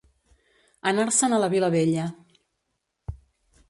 [0.93, 2.09] Anar-se'n a la Vilavella.